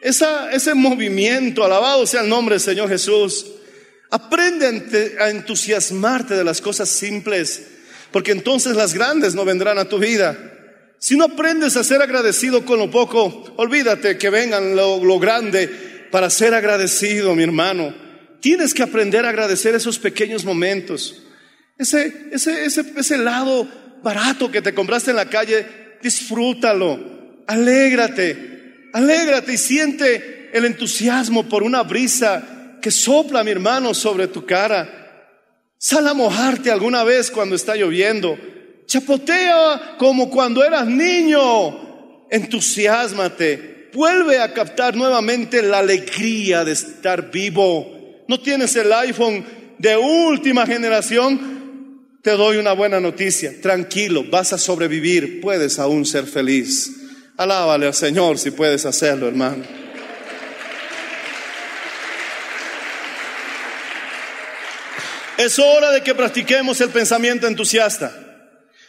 [0.00, 3.46] ese movimiento, alabado sea el nombre del Señor Jesús.
[4.10, 7.62] Aprende a entusiasmarte de las cosas simples,
[8.10, 10.36] porque entonces las grandes no vendrán a tu vida.
[10.98, 15.68] Si no aprendes a ser agradecido con lo poco, olvídate que vengan lo, grande
[16.10, 17.94] para ser agradecido, mi hermano.
[18.40, 21.22] Tienes que aprender a agradecer esos pequeños momentos.
[21.78, 23.66] Ese, ese, ese, ese helado
[24.02, 25.66] barato que te compraste en la calle,
[26.02, 34.28] disfrútalo, alégrate, alégrate y siente el entusiasmo por una brisa que sopla, mi hermano, sobre
[34.28, 35.00] tu cara.
[35.78, 38.38] Sal a mojarte alguna vez cuando está lloviendo.
[38.86, 42.28] Chapotea como cuando eras niño.
[42.30, 43.88] Entusiasmate.
[43.92, 48.24] Vuelve a captar nuevamente la alegría de estar vivo.
[48.28, 49.44] No tienes el iPhone
[49.78, 52.18] de última generación.
[52.22, 53.60] Te doy una buena noticia.
[53.60, 55.40] Tranquilo, vas a sobrevivir.
[55.40, 56.90] Puedes aún ser feliz.
[57.36, 59.79] Alábale al Señor si puedes hacerlo, hermano.
[65.40, 68.12] Es hora de que practiquemos el pensamiento entusiasta.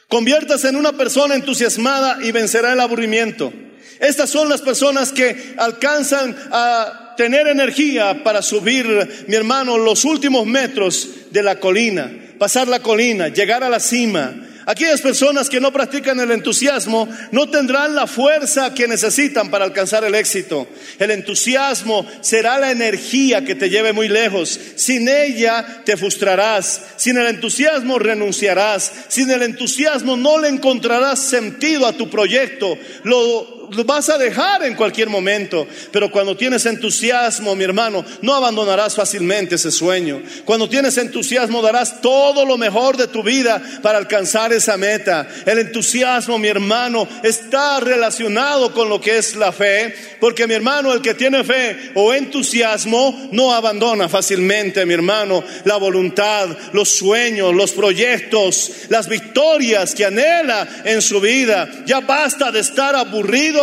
[0.10, 3.54] Conviértase en una persona entusiasmada y vencerá el aburrimiento.
[4.02, 10.46] Estas son las personas que alcanzan a tener energía para subir, mi hermano, los últimos
[10.46, 14.36] metros de la colina, pasar la colina, llegar a la cima,
[14.72, 20.06] Aquellas personas que no practican el entusiasmo no tendrán la fuerza que necesitan para alcanzar
[20.06, 20.66] el éxito.
[20.98, 24.58] El entusiasmo será la energía que te lleve muy lejos.
[24.78, 26.84] Sin ella te frustrarás.
[26.96, 28.94] Sin el entusiasmo renunciarás.
[29.10, 32.78] Sin el entusiasmo no le encontrarás sentido a tu proyecto.
[33.04, 35.68] Lo lo vas a dejar en cualquier momento.
[35.92, 40.22] Pero cuando tienes entusiasmo, mi hermano, no abandonarás fácilmente ese sueño.
[40.46, 45.28] Cuando tienes entusiasmo, darás todo lo mejor de tu vida para alcanzar esa meta.
[45.46, 49.96] El entusiasmo, mi hermano, está relacionado con lo que es la fe.
[50.20, 55.78] Porque mi hermano, el que tiene fe o entusiasmo, no abandona fácilmente, mi hermano, la
[55.78, 61.70] voluntad, los sueños, los proyectos, las victorias que anhela en su vida.
[61.86, 63.61] Ya basta de estar aburrido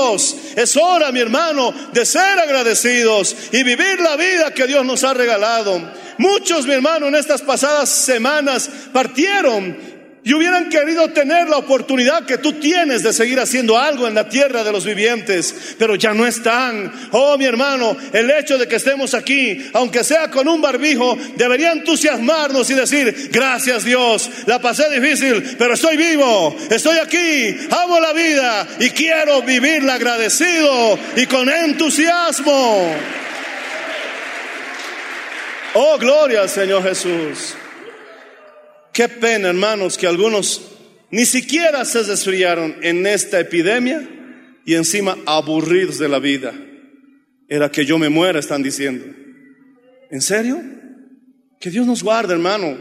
[0.56, 5.14] es hora, mi hermano, de ser agradecidos y vivir la vida que Dios nos ha
[5.14, 5.80] regalado.
[6.18, 9.97] Muchos, mi hermano, en estas pasadas semanas partieron
[10.28, 14.28] y hubieran querido tener la oportunidad que tú tienes de seguir haciendo algo en la
[14.28, 16.92] tierra de los vivientes, pero ya no están.
[17.12, 21.72] Oh, mi hermano, el hecho de que estemos aquí, aunque sea con un barbijo, debería
[21.72, 28.12] entusiasmarnos y decir, gracias Dios, la pasé difícil, pero estoy vivo, estoy aquí, amo la
[28.12, 32.94] vida y quiero vivirla agradecido y con entusiasmo.
[35.72, 37.54] Oh, gloria al Señor Jesús.
[38.98, 40.60] Qué pena, hermanos, que algunos
[41.12, 44.08] ni siquiera se desfriaron en esta epidemia
[44.64, 46.52] y encima aburridos de la vida.
[47.48, 49.04] Era que yo me muera, están diciendo.
[50.10, 50.60] ¿En serio?
[51.60, 52.76] Que Dios nos guarde, hermano.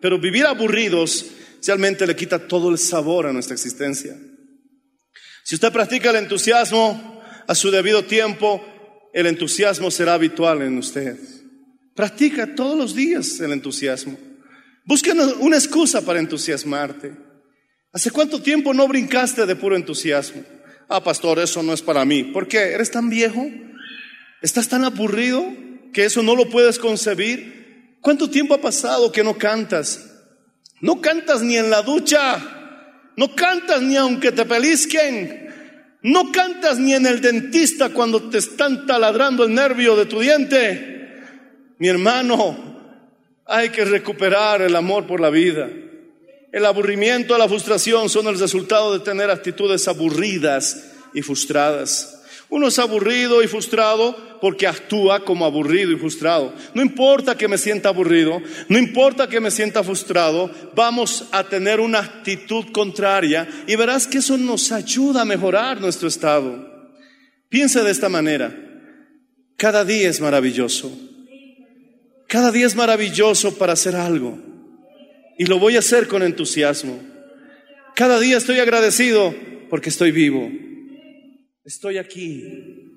[0.00, 1.32] Pero vivir aburridos
[1.66, 4.16] realmente le quita todo el sabor a nuestra existencia.
[5.42, 8.64] Si usted practica el entusiasmo a su debido tiempo,
[9.12, 11.18] el entusiasmo será habitual en usted.
[11.96, 14.35] Practica todos los días el entusiasmo.
[14.86, 17.12] Busca una excusa para entusiasmarte.
[17.92, 20.44] ¿Hace cuánto tiempo no brincaste de puro entusiasmo?
[20.88, 22.22] Ah, pastor, eso no es para mí.
[22.22, 22.72] ¿Por qué?
[22.72, 23.50] ¿Eres tan viejo?
[24.42, 25.44] ¿Estás tan aburrido
[25.92, 27.98] que eso no lo puedes concebir?
[28.00, 30.08] ¿Cuánto tiempo ha pasado que no cantas?
[30.80, 32.38] No cantas ni en la ducha.
[33.16, 35.48] No cantas ni aunque te pelisquen.
[36.02, 41.24] No cantas ni en el dentista cuando te están taladrando el nervio de tu diente.
[41.78, 42.75] Mi hermano,
[43.46, 45.68] hay que recuperar el amor por la vida.
[46.52, 52.12] El aburrimiento, la frustración son el resultado de tener actitudes aburridas y frustradas.
[52.48, 56.54] Uno es aburrido y frustrado porque actúa como aburrido y frustrado.
[56.74, 61.80] No importa que me sienta aburrido, no importa que me sienta frustrado, vamos a tener
[61.80, 66.92] una actitud contraria y verás que eso nos ayuda a mejorar nuestro estado.
[67.48, 68.54] Piensa de esta manera,
[69.56, 71.15] cada día es maravilloso.
[72.28, 74.38] Cada día es maravilloso para hacer algo.
[75.38, 76.98] y lo voy a hacer con entusiasmo.
[77.94, 79.34] Cada día estoy agradecido
[79.68, 80.50] porque estoy vivo.
[81.62, 82.92] Estoy aquí.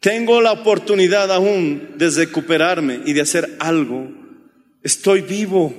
[0.00, 4.10] Tengo la oportunidad aún de recuperarme y de hacer algo.
[4.82, 5.74] Estoy vivo.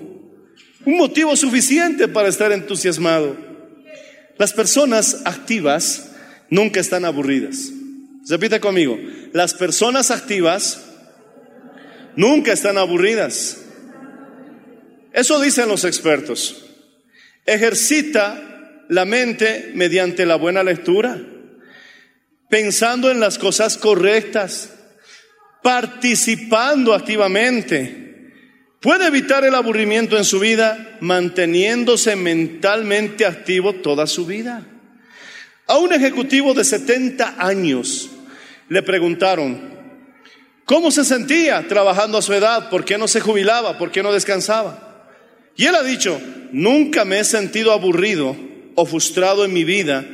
[0.85, 3.37] Un motivo suficiente para estar entusiasmado.
[4.37, 6.11] Las personas activas
[6.49, 7.71] nunca están aburridas.
[8.27, 8.97] Repite conmigo.
[9.33, 10.90] Las personas activas
[12.15, 13.57] nunca están aburridas.
[15.13, 16.65] Eso dicen los expertos.
[17.45, 21.19] Ejercita la mente mediante la buena lectura,
[22.49, 24.73] pensando en las cosas correctas,
[25.63, 28.01] participando activamente.
[28.79, 34.67] Puede evitar el aburrimiento en su vida manteniéndose mentalmente activo toda su vida.
[35.67, 38.09] A un ejecutivo de 70 años
[38.67, 39.70] le preguntaron,
[40.65, 42.69] ¿cómo se sentía trabajando a su edad?
[42.69, 43.77] ¿Por qué no se jubilaba?
[43.77, 45.09] ¿Por qué no descansaba?
[45.55, 46.19] Y él ha dicho,
[46.51, 48.35] nunca me he sentido aburrido
[48.75, 50.05] o frustrado en mi vida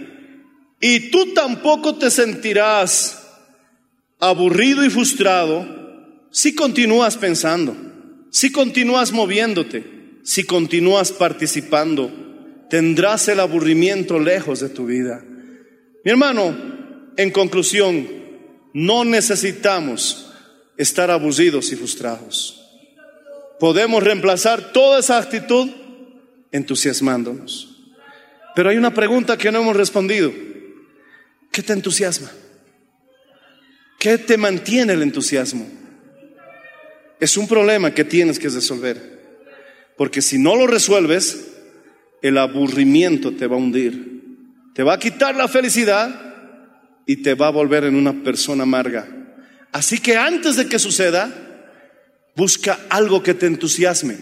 [0.79, 3.23] y tú tampoco te sentirás
[4.19, 5.65] aburrido y frustrado
[6.31, 7.75] si continúas pensando,
[8.29, 12.11] si continúas moviéndote, si continúas participando.
[12.69, 15.23] Tendrás el aburrimiento lejos de tu vida.
[16.03, 16.55] Mi hermano,
[17.15, 18.07] en conclusión,
[18.73, 20.26] no necesitamos
[20.77, 22.63] estar aburridos y frustrados.
[23.59, 25.69] Podemos reemplazar toda esa actitud
[26.51, 27.75] entusiasmándonos.
[28.55, 30.31] Pero hay una pregunta que no hemos respondido.
[31.51, 32.31] ¿Qué te entusiasma?
[33.99, 35.67] ¿Qué te mantiene el entusiasmo?
[37.19, 39.17] Es un problema que tienes que resolver.
[39.97, 41.47] Porque si no lo resuelves,
[42.21, 44.21] el aburrimiento te va a hundir.
[44.75, 46.27] Te va a quitar la felicidad
[47.07, 49.16] y te va a volver en una persona amarga.
[49.71, 51.47] Así que antes de que suceda,
[52.37, 54.15] Busca algo que te entusiasme.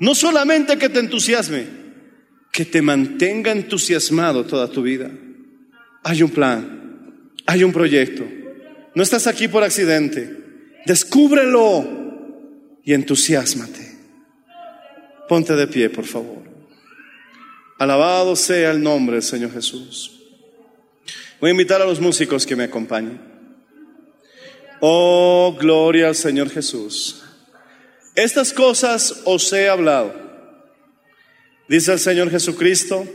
[0.00, 1.64] No solamente que te entusiasme,
[2.50, 5.12] que te mantenga entusiasmado toda tu vida.
[6.02, 8.26] Hay un plan, hay un proyecto.
[8.96, 10.38] No estás aquí por accidente.
[10.86, 13.96] Descúbrelo y entusiasmate.
[15.28, 16.42] Ponte de pie, por favor.
[17.78, 20.20] Alabado sea el nombre del Señor Jesús.
[21.40, 23.39] Voy a invitar a los músicos que me acompañen.
[24.80, 27.22] Oh, gloria al Señor Jesús.
[28.14, 30.14] Estas cosas os he hablado,
[31.68, 33.06] dice el Señor Jesucristo,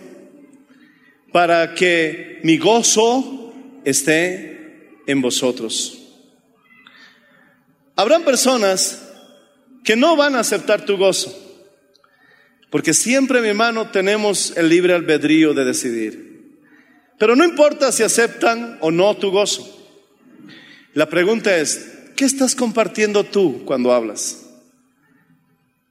[1.31, 3.53] para que mi gozo
[3.83, 6.01] esté en vosotros.
[7.95, 9.09] Habrán personas
[9.83, 11.33] que no van a aceptar tu gozo,
[12.69, 16.59] porque siempre, mi hermano, tenemos el libre albedrío de decidir.
[17.17, 19.74] Pero no importa si aceptan o no tu gozo.
[20.95, 24.45] La pregunta es, ¿qué estás compartiendo tú cuando hablas?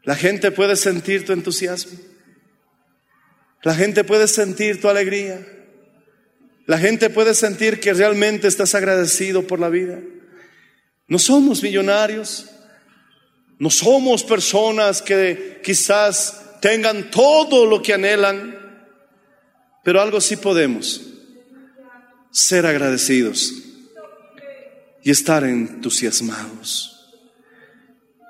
[0.02, 1.98] ¿La gente puede sentir tu entusiasmo?
[3.62, 5.46] ¿La gente puede sentir tu alegría?
[6.64, 10.00] ¿La gente puede sentir que realmente estás agradecido por la vida?
[11.06, 12.46] No somos millonarios,
[13.58, 18.58] no somos personas que quizás tengan todo lo que anhelan,
[19.84, 21.02] pero algo sí podemos,
[22.30, 23.63] ser agradecidos
[25.04, 26.90] y estar entusiasmados.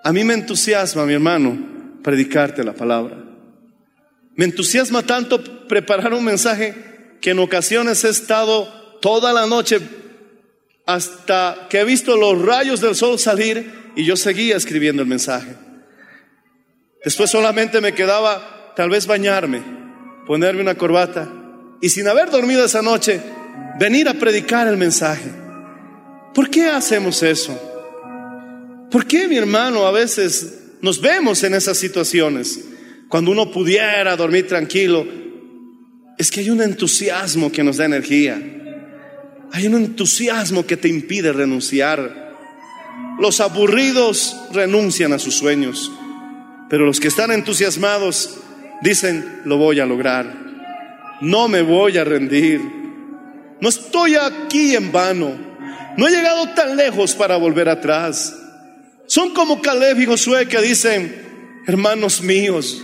[0.03, 1.57] A mí me entusiasma, mi hermano,
[2.03, 3.25] predicarte la palabra.
[4.35, 6.75] Me entusiasma tanto preparar un mensaje
[7.21, 9.81] que en ocasiones he estado toda la noche
[10.85, 15.55] hasta que he visto los rayos del sol salir y yo seguía escribiendo el mensaje.
[17.05, 19.63] Después solamente me quedaba tal vez bañarme,
[20.27, 21.31] ponerme una corbata
[21.81, 23.21] y sin haber dormido esa noche,
[23.79, 25.44] venir a predicar el mensaje.
[26.35, 27.59] ¿Por qué hacemos eso?
[28.91, 32.61] ¿Por qué, mi hermano, a veces nos vemos en esas situaciones?
[33.09, 35.07] Cuando uno pudiera dormir tranquilo,
[36.19, 38.41] es que hay un entusiasmo que nos da energía.
[39.53, 42.37] Hay un entusiasmo que te impide renunciar.
[43.21, 45.93] Los aburridos renuncian a sus sueños,
[46.69, 48.39] pero los que están entusiasmados
[48.83, 50.45] dicen, lo voy a lograr.
[51.21, 52.61] No me voy a rendir.
[53.61, 55.54] No estoy aquí en vano.
[55.97, 58.35] No he llegado tan lejos para volver atrás.
[59.07, 62.83] Son como Caleb y Josué que dicen, hermanos míos,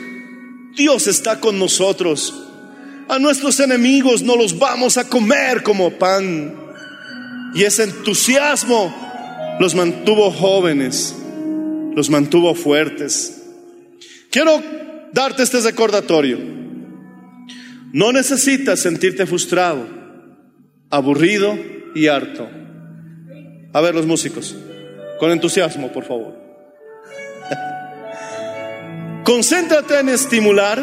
[0.76, 2.46] Dios está con nosotros.
[3.08, 6.54] A nuestros enemigos no los vamos a comer como pan.
[7.54, 8.94] Y ese entusiasmo
[9.58, 11.16] los mantuvo jóvenes,
[11.94, 13.42] los mantuvo fuertes.
[14.30, 14.62] Quiero
[15.12, 16.38] darte este recordatorio.
[17.92, 19.88] No necesitas sentirte frustrado,
[20.90, 21.58] aburrido
[21.96, 22.59] y harto.
[23.72, 24.56] A ver los músicos,
[25.18, 26.34] con entusiasmo, por favor.
[29.24, 30.82] Concéntrate en estimular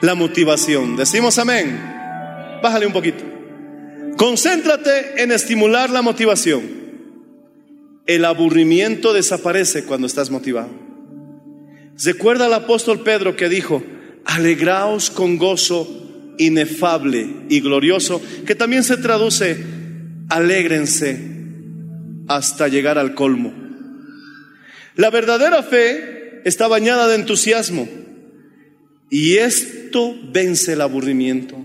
[0.00, 0.96] la motivación.
[0.96, 1.78] Decimos amén.
[2.62, 3.22] Bájale un poquito.
[4.16, 6.62] Concéntrate en estimular la motivación.
[8.06, 10.70] El aburrimiento desaparece cuando estás motivado.
[12.02, 13.82] Recuerda al apóstol Pedro que dijo,
[14.24, 19.64] alegraos con gozo inefable y glorioso, que también se traduce,
[20.28, 21.33] alégrense
[22.28, 23.52] hasta llegar al colmo.
[24.96, 27.88] La verdadera fe está bañada de entusiasmo
[29.10, 31.56] y esto vence el aburrimiento.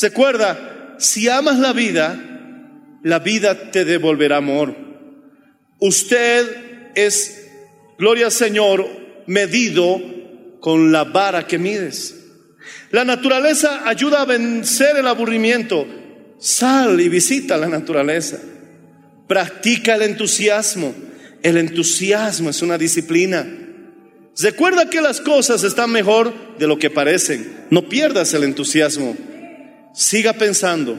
[0.00, 4.74] Recuerda, si amas la vida, la vida te devolverá amor.
[5.78, 7.48] Usted es,
[7.98, 8.86] gloria al Señor,
[9.26, 10.00] medido
[10.60, 12.16] con la vara que mides.
[12.90, 15.86] La naturaleza ayuda a vencer el aburrimiento.
[16.38, 18.38] Sal y visita la naturaleza.
[19.30, 20.92] Practica el entusiasmo.
[21.40, 23.46] El entusiasmo es una disciplina.
[24.36, 27.66] Recuerda que las cosas están mejor de lo que parecen.
[27.70, 29.16] No pierdas el entusiasmo.
[29.94, 30.98] Siga pensando,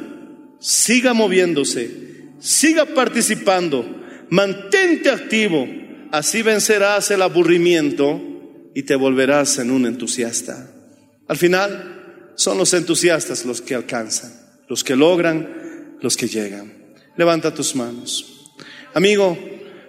[0.62, 1.92] siga moviéndose,
[2.40, 5.68] siga participando, mantente activo.
[6.14, 8.22] Así vencerás el aburrimiento
[8.74, 10.72] y te volverás en un entusiasta.
[11.28, 14.32] Al final, son los entusiastas los que alcanzan,
[14.70, 16.81] los que logran, los que llegan.
[17.18, 18.52] Levanta tus manos.
[18.94, 19.38] Amigo,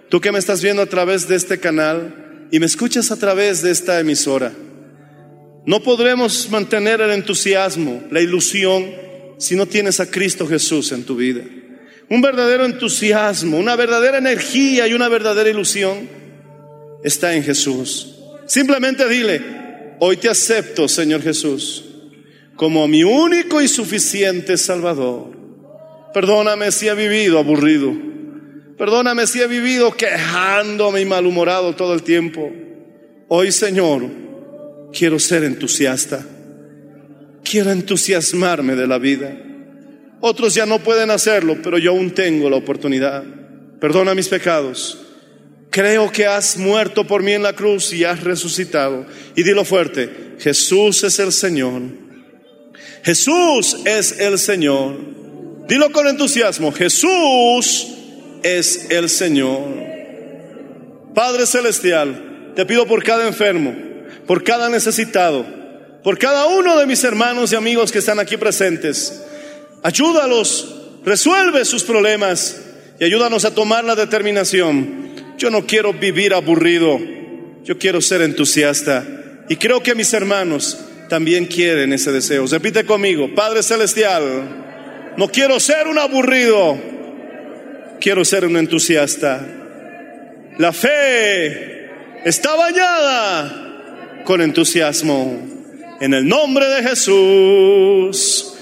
[0.09, 3.61] tú que me estás viendo a través de este canal y me escuchas a través
[3.61, 4.53] de esta emisora,
[5.65, 8.91] no podremos mantener el entusiasmo, la ilusión,
[9.37, 11.41] si no tienes a Cristo Jesús en tu vida.
[12.09, 16.09] Un verdadero entusiasmo, una verdadera energía y una verdadera ilusión
[17.03, 18.15] está en Jesús.
[18.45, 19.41] Simplemente dile,
[19.99, 21.85] hoy te acepto, Señor Jesús,
[22.55, 25.42] como mi único y suficiente Salvador.
[26.13, 27.91] Perdóname si he vivido aburrido.
[28.77, 32.51] Perdóname si he vivido quejándome y malhumorado todo el tiempo.
[33.27, 34.03] Hoy, Señor,
[34.91, 36.25] quiero ser entusiasta.
[37.43, 39.37] Quiero entusiasmarme de la vida.
[40.21, 43.23] Otros ya no pueden hacerlo, pero yo aún tengo la oportunidad.
[43.79, 44.97] Perdona mis pecados.
[45.69, 49.05] Creo que has muerto por mí en la cruz y has resucitado.
[49.35, 51.81] Y dilo fuerte, Jesús es el Señor.
[53.03, 55.22] Jesús es el Señor.
[55.67, 57.87] Dilo con entusiasmo, Jesús
[58.43, 59.61] es el Señor.
[61.15, 63.73] Padre Celestial, te pido por cada enfermo,
[64.27, 65.45] por cada necesitado,
[66.03, 69.23] por cada uno de mis hermanos y amigos que están aquí presentes.
[69.83, 72.61] Ayúdalos, resuelve sus problemas
[72.99, 75.13] y ayúdanos a tomar la determinación.
[75.37, 76.99] Yo no quiero vivir aburrido,
[77.63, 79.05] yo quiero ser entusiasta.
[79.49, 80.77] Y creo que mis hermanos
[81.09, 82.45] también quieren ese deseo.
[82.47, 84.63] Repite conmigo, Padre Celestial,
[85.17, 86.77] no quiero ser un aburrido,
[87.99, 89.45] quiero ser un entusiasta.
[90.57, 91.89] La fe
[92.25, 95.49] está bañada con entusiasmo.
[95.99, 98.53] En el nombre de Jesús.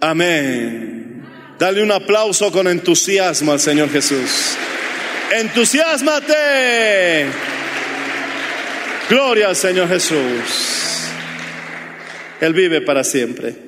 [0.00, 1.24] Amén.
[1.58, 4.56] Dale un aplauso con entusiasmo al Señor Jesús.
[5.32, 7.26] Entusiasmate.
[9.08, 11.08] Gloria al Señor Jesús.
[12.40, 13.67] Él vive para siempre.